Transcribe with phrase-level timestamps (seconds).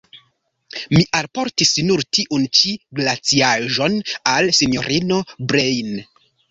[0.95, 4.01] Mi alportis nur tiun ĉi glaciaĵon
[4.35, 6.07] al sinjorino Breine.